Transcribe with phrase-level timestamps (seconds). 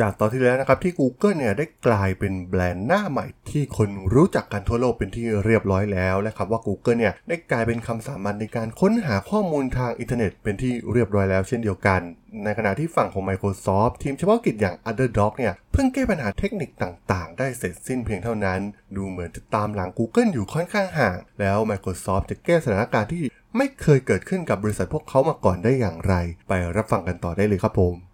[0.00, 12.00] จากตอนที่แล้วนะครับที่ Google เนี่ยได้กลายเป็นแบรนด์หน้าใหม่ที่คนรู้จักกันทั่วโลกเป็นที่เรียบร้อยแล้วและคำว่า Google เนี่ยได้กลายเป็นคำสามัญในการค้นหาข้อมูลทางอินเทอร์เน็ตเป็นที่เรียบร้อยแล้วเช่นเดียวกัน
[12.44, 18.60] ในขณะที่ฝั่งของ Microsoft ทีมเฉพาะกิจอย่าง Underdog เนี่ยเพิ่งแก้ปัญหาเทคนิคต่างๆ ได้เสร็จสิ้นเพียงเท่านั้น
[18.96, 23.24] ดูเหมือนจะตามหลัง Google อยู่ค่อนข้างห่าง แล้ว Microsoft จะแก้สถานการณ์ที่
[23.56, 26.14] ไม่เคยเกิดขึ้นกับบริษัทพวกเขามาก่อนได้อย่างไร
[26.48, 28.13] ไปรับฟังกันต่อได้เลยครับผม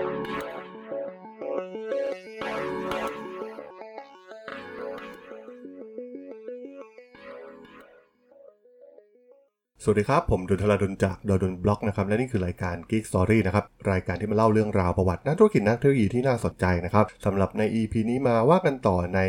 [9.83, 19.19] สวัสดีครับ ผมดลธราดลจากดลบล็อกนะครับและนี่คือรายการ Geek Story นะครับรายการที่มาเล่าเรื่องราวประวัตินักธุรกิจนักเทคโนโลยีที่น่าสนใจนะครับสำหรับใน EP นี้มาว่ากันต่อใน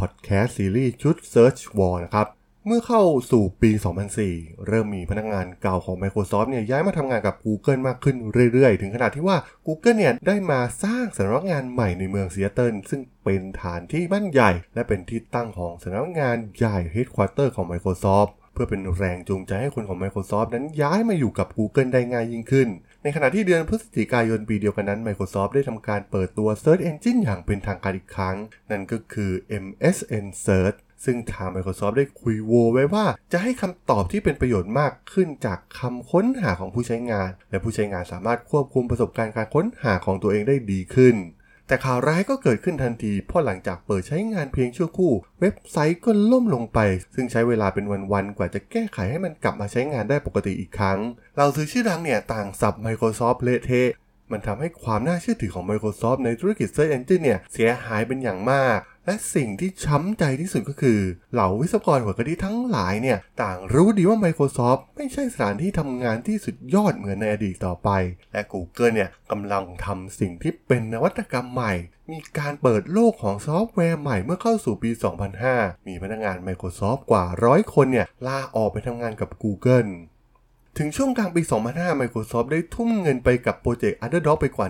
[0.00, 2.26] พอดแคสต์ซีรีส์ชุด Search War นะครับ
[2.66, 3.70] เมื่อเข้าสู่ปี
[4.18, 8.16] 2004 เริ่มมีพนักงานเก่าของ Microsoft เนี่ยย้ายมาทำงานกับ Google มากขึ้น
[8.52, 9.36] เรื่อยๆ ถึงขนาดที่ว่า
[9.66, 22.68] Google เนี่ยได้มาสร้างสำนักงานใหม่ในเมืองซีแอตเทิลซึ่งเป็นฐานที่มั่นใหญ่ และเป็นที่ตั้งของสำนักงานใหญ่ Headquarter ของ Microsoft เพื่อเป็นแรงจูงใจให้คนของ Microsoft นั้นย้ายมาอยู่กับ Google ได้ง่ายยิ่งขึ้น
[23.02, 28.36] ในขณะที่เดือนพฤศจิกายนปีเดียวกันนั้น Microsoft ได้ทำการเปิดตัว Search Engine อย่างเป็นทางการอีกครั้ง
[28.70, 29.32] นั่นก็คือ
[29.64, 41.16] MSN Search ซึ่งทาง Microsoft ได้คุยโวไว้ว่า จะให้คำตอบที่เป็นประโยชน์มากขึ้นจากคำค้นหาของผู้ใช้งาน และผู้ใช้งานสามารถควบคุมประสบการณ์การค้นหาของตัวเองได้ดีขึ้น
[41.66, 46.78] แต่ข่าวร้ายก็เกิดขึ้นทันทีเพราะหลังจากเปิดใช้งานเพียงชั่วครู่ เว็บไซต์ก็ล่มลงไป
[47.14, 50.98] ซึ่งใช้เวลาเป็นวันๆ กว่าจะแก้ไขให้มันกลับมาใช้งานได้ปกติอีกครั้ง
[51.36, 53.90] เราซื้อชื่อดังเนี่ยต่างสับ Microsoft เละเทะ
[54.32, 61.00] มันทำให้ความน่าเชื่อถือของ Microsoft ในธุรกิจ Search Engine เนี่ยเสียหายเป็นอย่างมาก และสิ่งที่ช้ำใจที่สุดก็คือ
[61.32, 67.88] เหล่าวิศวกรหัวกะทิทั้งหลายเนี่ย ต่างรู้ดีว่า Microsoft ไม่ใช่สถานที่ทำงานที่สุดยอดเหมือนในอดีตต่อไป
[68.32, 71.72] และ Google เนี่ยกำลังทำสิ่งที่เป็นนวัตกรรมใหม่
[72.10, 74.90] มีการเปิดโลกของซอฟต์แวร์ใหม่เมื่อเข้าสู่ปี
[75.38, 79.90] 2005 มีพนักงาน Microsoft กว่าร้อยคนเนี่ยลาออกไปทำงานกับ Google
[80.80, 84.66] ถึงช่วงกลางปี 2005 Microsoft ได้ทุ่มเงินไปกับโปรเจกต์ Underdog ไปกว่า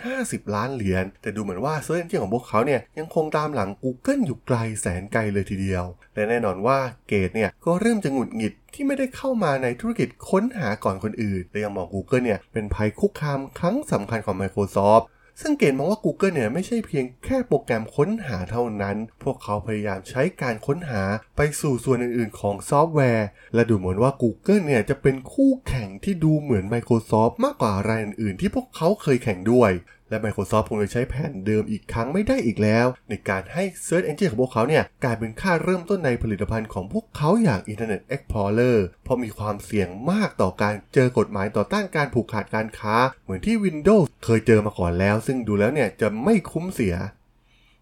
[0.00, 5.84] 150 ล้านเหรียญ แต่ดูเหมือนว่า Search Engine ของพวกเขาเนี่ยยังคงตามหลัง Google อยู่ไกลแสนไกลเลยทีเดียว
[6.14, 6.78] และแน่นอนว่า
[7.08, 15.04] เกตเนี่ยก็เริ่มจะหงุดหงิดที่ไม่ได้เข้ามาในธุรกิจค้นหาก่อนคนอื่น และยังมอง Google เนี่ยเป็นภัยคุกคามครั้งสำคัญของ Microsoft
[15.40, 21.02] ซึ่งเกณฑ์มองว่า Google เนี่ยไม่ใช่เพียงแค่โปรแกรมค้นหาเท่านั้น พวกเขาพยายามใช้การค้นหา
[21.36, 29.70] ไปสู่ส่วนอื่นๆ ของซอฟต์แวร์ และดูเหมือนว่า Google เนี่ยจะเป็นคู่แข่งที่ดูเหมือน Microsoft มากกว่ารายอื่นๆ ที่พวกเขาเคยแข่งด้วย
[30.14, 46.96] และ Microsoft คงจะใช้แผนเดิมอีกครั้งไม่ได้อีกแล้ว ในการให้ Search Engine ของพวกเขาเนี่ยกลายเป็นค่าเริ่มต้นในผลิตภัณฑ์ของพวกเขาอย่าง Internet Explorer เพราะมีความเสี่ยงมากต่อการเจอกฎหมายต่อต้านการผูกขาดการค้า เหมือนที่ Windows เคยเจอมาก่อนแล้ว ซึ่งดูแล้วเนี่ยจะไม่คุ้มเสีย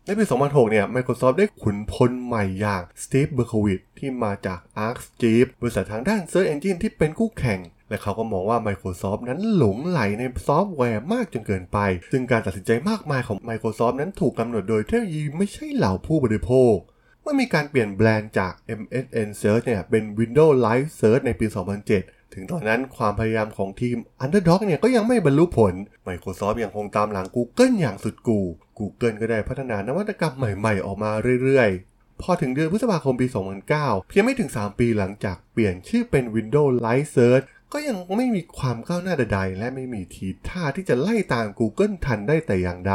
[0.07, 7.61] ในปี 2006 เนี่ย Microsoft ได้ขุนพลใหม่อย่าง Steve Berkowitz ที่มาจาก ArcGIS บริษัททางด้าน Search Engine ที่เป็นคู่แข่ง
[7.93, 11.79] และเขาก็มองว่า Microsoft นั้นหลงไหลในซอฟต์แวร์มากจนเกินไป
[12.13, 16.75] ซึ่งการตัดสินใจมากมายของ Microsoft นั้นถูกกำหนดโดยเทคโนโลยีไม่ใช่เหล่าผู้บริโภค
[17.23, 21.47] เมื่อมีการเปลี่ยนแบรนด์จาก MSN Search เนี่ยเป็น Windows Live Search ในปี
[21.91, 25.75] 2007 ถึงตอนนั้นความพยายามของทีม Underdog เนี่ยก็ยังไม่บรรลุผล
[26.09, 28.41] Microsoft ยังคงตามหลัง Google อย่างสุดกู
[28.79, 31.11] Google ก็ได้พัฒนานวัตกรรมใหม่ๆ ออกมา
[31.43, 33.27] เรื่อยๆ พอถึงเดือนพฤษภาคมปี
[33.69, 42.95] 2009 เพียงไม่ถึง 3 ปีหลังจากเปลี่ยนชื่อเป็น Windows Live Search ก็ยังไม่มีความก้าวหน้าใดๆ และไม่มีทีท่าที่จะไล่ตาม Google ทันได้แต่อย่างใด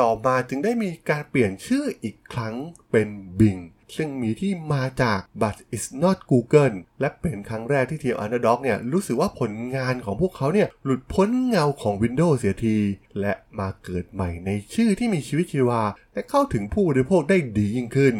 [0.00, 2.54] ต่อมาจึงได้มีการเปลี่ยนชื่ออีกครั้ง
[2.90, 3.62] เป็น Bing
[3.96, 12.76] ซึ่งมีที่มาจาก but it's not Google และเป็นครั้งแรกที่ทีม Underdog เนี่ยรู้สึกว่าผลงานของพวกเขาเนี่ยหลุดพ้นเงาของ Windows เสียที
[13.20, 15.82] และมาเกิดใหม่ในชื่อที่มีชีวิตชีวา
[16.12, 18.16] และเข้าถึงผู้บริโภคได้ดียิ่งขึ้น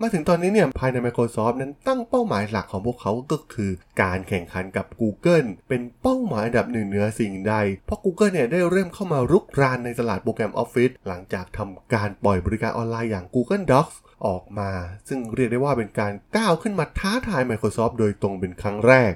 [0.00, 3.70] มาถึงตอนนี้เนี่ยภายใน Microsoft นั้นตั้งเป้าหมายหลักของพวกเขาก็คือ
[4.02, 7.54] การแข่งขันกับ Google เป็นเป้าหมายอันดับหนึ่งเหนือสิ่งใด
[7.86, 13.94] เพราะ Google เนี่ยได้เริ่มเข้ามารุกรานในตลาดโปรแกรม Office หลังจากทำการปล่อยบริการออนไลน์อย่าง Google Docs
[14.26, 14.70] ออกมา
[15.08, 19.12] ซึ่งเรียกได้ว่าเป็นการก้าวขึ้นมาท้าทาย Microsoft โดยตรงเป็นครั้งแรก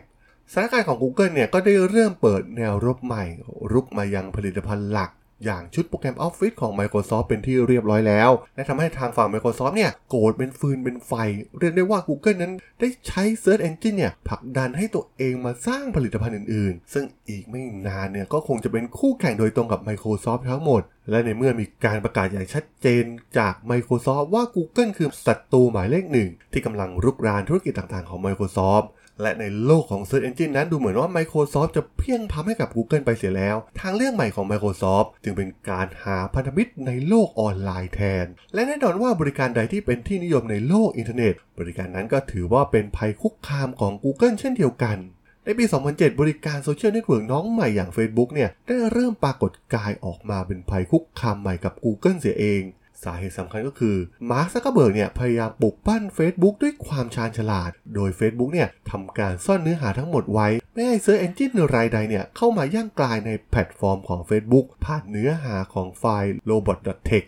[0.53, 3.25] สถานการณ์ของ Google เนี่ยก็ได้เริ่มเปิดแนวรบใหม่
[3.73, 5.11] รุกมายังผลิตภัณฑ์หลัก
[5.45, 11.13] อย่างชุดโปรแกรม Office ของ Microsoft เป็นที่เรียบร้อยแล้ว และทำให้ทางฝั่ง Microsoft เนี่ยโกรธเป็นฟืนเป็นไฟ
[11.59, 23.05] เรียกได้ว่า Google นั้นได้ใช้ Search Engine เนี่ยผลักดันให้ตัวเองมาสร้างผลิตภัณฑ์อื่นๆ ซึ่งอีกไม่นานเนี่ยก็คงจะเป็นคู่แข่งโดยตรงกับ Microsoft ทั้งหมด และในเมื่อมีการประกาศอย่างชัดเจน
[23.39, 28.87] จาก Microsoft ว่า Google คือศัตรูหมายเลขหนึ่งที่กำลังรุกรานธุรกิจต่างๆของ Microsoft
[29.23, 44.99] และในโลกของ Search Engine นั้นดูเหมือนว่า Microsoft จะเพลี่ยงพล้ำให้กับ Google ไปเสียแล้ว ทางเลือกใหม่ของ Microsoft จึงเป็นการหาพันธมิตรในโลกออนไลน์แทน และแน่นอนว่าบริการใดที่เป็นที่นิยมในโลกอินเทอร์เน็ต บริการนั้นก็ถือว่าเป็นภัยคุกคามของ Google เช่นเดียวกัน
[45.45, 52.63] ในปี 2007 บริการ social network น้องใหม่อย่าง Facebook เนี่ย ได้เริ่มปรากฏกายออกมาเป็นภัยคุกคามใหม่กับ Google เสียเอง
[53.05, 53.97] สาเหตุสำคัญก็คือ
[54.31, 67.27] มาร์คซักเกอร์เบิร์กเนี่ยพยายามปลุกปั้น Facebook ด้วยความชาญฉลาด โดย Facebook เนี่ยทำการซ่อนเนื้อหาทั้งหมดไว้ ไม่ให้ search engine รายใดเนี่ยเข้ามาย่างกรายในแพลตฟอร์มของ Facebook ผ่านเนื้อหาของไฟล์ robot.txt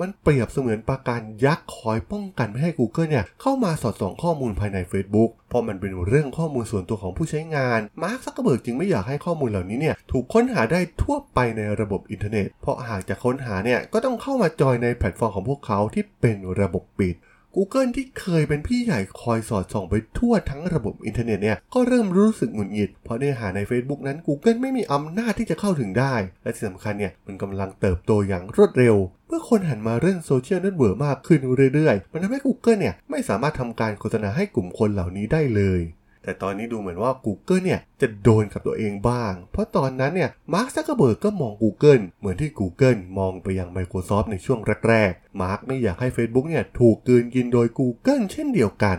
[0.00, 17.16] มันเปรียบเสมือนปราการยักษ์คอยป้องกันไม่ให้ Google เนี่ยเข้ามาสอดส่องข้อมูลภายใน Facebook เพราะมันเป็นเรื่องข้อมูลส่วนตัวของผู้ใช้งาน มาร์คซักเกอร์เบิร์กจึงไม่อยากให้ข้อมูลเหล่านี้เนี่ยถูกค้นหาได้ทั่วไปในระบบอินเทอร์เน็ต เพราะหากจะค้นหาเนี่ยก็ต้องเข้ามาจอยในแพลตฟอร์มของพวกเขาที่เป็นระบบปิด
[17.58, 28.96] Google ที่เคยเป็นพี่ใหญ่คอยสอดส่องไปทั่วทั้งระบบอินเทอร์เน็ตเนี่ยก็เริ่มรู้สึกหงุดหงิด เพราะเนื้อหาใน Facebook นั้น Google ไม่มีอำนาจที่จะเข้าถึงได้ และที่สำคัญเนี่ยมันกำลังเติบโตอย่างรวดเร็ว
[29.28, 31.40] เมื่อคนหันมาเล่น social network มากขึ้น
[31.74, 35.80] เรื่อยๆ มันทำให้ Google เนี่ยไม่สามารถทำการโฆษณาให้กลุ่มคนเหล่านี้ได้เลย
[36.26, 48.98] แต่ตอนนี้ดูเหมือนว่า Google เนี่ยจะโดนกับตัวเองบ้าง เพราะตอนนั้นเนี่ยมาร์คซักเกอร์เบิร์กก็มอง Google เหมือนที่ Google มองไปยัง Microsoft ในช่วงแรกๆ มาร์คไม่อยากให้ Facebook เนี่ยถูกกืนกินโดย Google เช่นเดียวกัน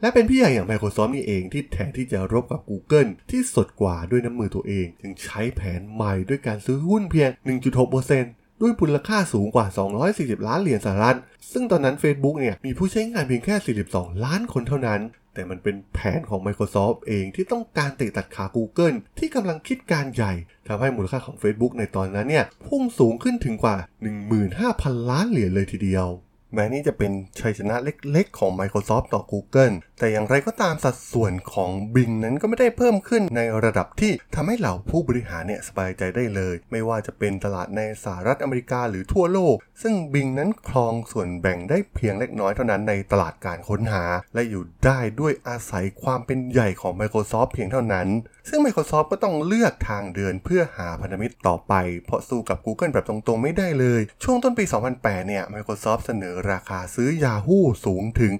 [0.00, 7.30] และเป็นพี่ใหญ่อย่าง Microsoft นี่เองที่แทนที่จะรบกับ Google ที่สดกว่าด้วยน้ำมือตัวเอง จึงใช้แผนใหม่ด้วยการซื้อหุ้นเพียง
[7.96, 9.66] 1.6%ด้วยมูลค่าสูงกว่า
[10.06, 11.18] 240 ล้านเหรียญสหรัฐ
[11.52, 15.00] ซึ่งตอนนั้น Facebook เนี่ยมีผู้ใช้งานเพียงแค่ 42 ล้านคนเท่านั้น
[15.34, 20.32] แต่มันเป็นแผนของ Microsoft เองที่ต้องการเตะตัดขา Google ที่กำลังคิดการใหญ่
[20.68, 23.76] ทำให้มูลค่าของ Facebook ในตอนนั้นเนี่ยพุ่งสูงขึ้นถึงกว่า
[24.42, 26.06] 15,000 ล้านเหรียญเลยทีเดียว
[26.54, 44.04] แม้นี่จะเป็นชัยชนะเล็กๆ ของ Microsoft ต่อ Google แต่อย่างไรก็ตามสัดส่วนของ Bing นั้นก็ไม่ได้เพิ่มขึ้นในระดับที่ทำให้เหล่าผู้บริหารเนี่ยสบายใจได้เลย ไม่ว่าจะเป็นตลาดในสหรัฐอเมริกาหรือทั่วโลก ซึ่ง Bing นั้นครองส่วนแบ่งได้เพียงเล็กน้อยเท่านั้นในตลาดการค้นหา
[44.34, 48.08] และอยู่ได้ด้วยอาศัยความเป็นใหญ่ของ Microsoft เพียงเท่านั้น
[48.48, 51.74] ซึ่ง Microsoft ก็ต้องเลือกทางเดินเพื่อหาพันธมิตรต่อไป
[52.06, 54.64] เพราะสู้กับ Google แบบตรงๆ ไม่ได้เลย ช่วงต้นปี
[54.96, 58.32] 2008 เนี่ย Microsoft เสนอราคาซื้อ Yahoo สูงถึง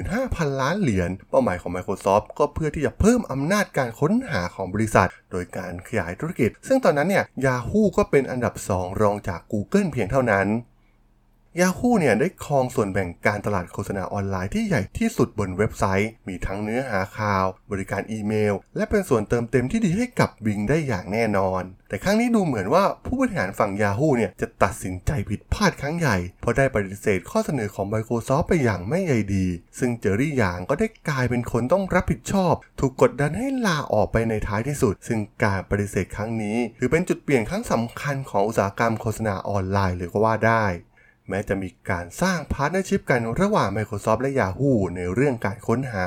[0.00, 10.46] 45,000 ล้านเหรียญ เป้าหมายของ Microsoft ก็เพื่อที่จะเพิ่มอำนาจการค้นหาของบริษัท โดยการขยายธุรกิจ ซึ่งตอนนั้นเนี่ย Yahoo ก็เป็นอันดับ 2 รองจาก Google เพียงเท่านั้น
[11.60, 29.46] Yahoo เนี่ยได้ครองส่วนแบ่งการตลาดโฆษณาออนไลน์ที่ใหญ่ที่สุดบนเว็บไซต์ มีทั้งเนื้อหาข่าว บริการอีเมล และเป็นส่วนเติมเต็มที่ดีให้กับ Bing ได้อย่างแน่นอน แต่ครั้งนี้ดูเหมือนว่าผู้บริหารฝั่ง Yahoo เนี่ยจะตัดสินใจผิดพลาดครั้งใหญ่ เพราะได้ปฏิเสธข้อเสนอของ Microsoft ไปอย่างไม่ใยดี
[29.78, 40.66] ซึ่งเจอรี่หยางก็ได้กลายเป็นคนต้องรับผิดชอบ ถูกกดดันให้ลาออกไปในท้ายที่สุด ซึ่งการปฏิเสธครั้งนี้ ถือเป็นจุดเปลี่ยนครั้งสำคัญของอุตสาหกรรมโฆษณาออนไลน์เลยก็ว่าได้
[41.28, 46.06] แม้จะมีการสร้าง partnership กันระหว่าง Microsoft และ Yahoo ในเรื่องการค้นหา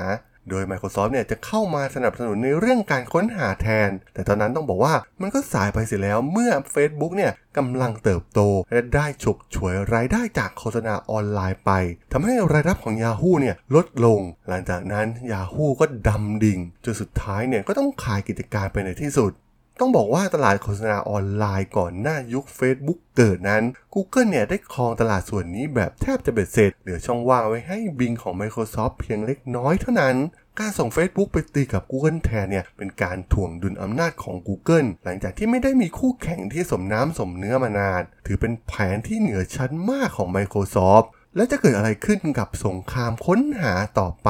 [0.50, 8.40] โดย Microsoft เนี่ยจะเข้ามาสนับสนุนในเรื่องการค้นหาแทน แต่ตอนนั้นต้องบอกว่ามันก็สายไปเสียแล้วเมื่อ Facebook เนี่ยกำลังเติบโต
[8.72, 11.72] และได้ฉกฉวยรายได้จากโฆษณาออนไลน์ไป
[12.12, 19.32] ทำให้รายรับของ Yahoo เนี่ยลดลง หลังจากนั้น Yahoo ก็ดำดิ่งจนสุดท้ายเนี่ยก็ต้องขายกิจการไปในที่สุด
[19.80, 30.16] ต้องบอกว่าตลาดโฆษณาออนไลน์ก่อนหน้ายุค Facebook เกิดนั้น Google เนี่ยได้ครองตลาดส่วนนี้แบบแทบจะเบ็ดเสร็จ เหลือช่องว่างไว้ให้ Bing ของ Microsoft เพียงเล็กน้อยเท่านั้น
[30.60, 41.06] การส่ง Facebook ไปตีกับ Google แทนเนี่ยเป็นการถ่วงดุลอำนาจของ Google หลังจากที่ไม่ได้มีคู่แข่งที่สมน้ำสมเนื้อมานาน ถือเป็นแผนที่เหนือชั้นมากของ Microsoft
[41.36, 44.30] และจะเกิดอะไรขึ้นกับสงครามค้นหาต่อไป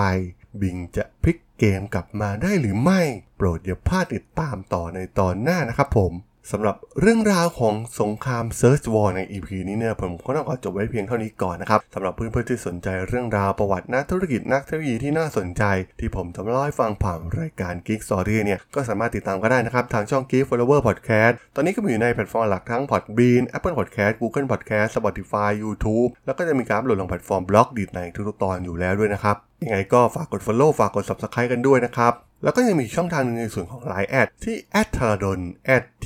[0.61, 3.01] Bing จะพลิก เกมกลับมาได้หรือไม่
[3.37, 6.11] โปรดอย่าพลาดติดตามต่อในตอนหน้านะครับผม
[6.51, 15.63] สำหรับเรื่องราวของสงคราม Search War ใน EP นี้เนี่ยผมก็ต้องขอจบไว้เพียงเท่านี้ก่อนนะครับสำหรับเพื่อนๆที่สนใจเรื่องราวประวัตินักธุรกิจนักเทคโนโลยีที่น่าสนใจ
[15.99, 25.49] ที่ผมจะมาเล่าให้ฟังผ่านรายการ Geek Story เนี่ยก็สามารถติดตามก็ได้นะครับ ทางช่อง Geek Forever Podcast ตอนนี้ก็มีอยู่ในแพลตฟอร์มหลักทั้ง Podbean Apple Podcast Google Podcast Spotify
[25.63, 35.01] YouTube แล้วก็จะมีการโหลดลงแพลตฟอร์ม Blockdit ในทุกๆตอนอยู่แล้วด้วยนะครับยังไงก็ฝากกด Follow ฝากกด Subscribe กันด้วยนะครับ แล้วก็ยังมีช่องทางหนึ่งในส่วนของ Line add ที่ a t h
[35.07, 35.39] a r a d o n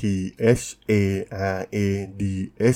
[0.00, 0.02] t
[0.60, 0.92] h a
[1.52, 1.76] r a
[2.20, 2.22] d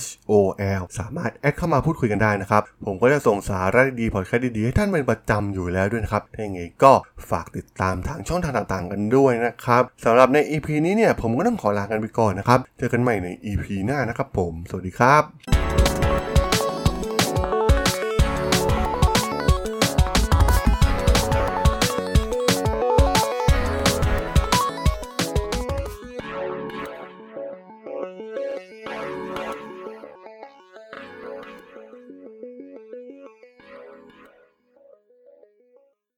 [0.02, 0.32] h o
[0.80, 6.92] l สามารถ add เข้ามาพูดคุยกันได้นะครับ ผมก็จะส่งสาระดีๆพอดแคสต์ดีๆ ให้ท่านเป็นประจำอยู่แล้วด้วยนะครับถ้าอย่างไงก็
[7.30, 15.87] ฝากติดตามทางช่องทางต่างๆ กันด้วยนะครับสำหรับใน EP นี้เนี่ยผมก็ต้องขอลากันไปก่อนนะครับ เจอกันใหม่ใน EP หน้านะครับผม สวัสดีครับ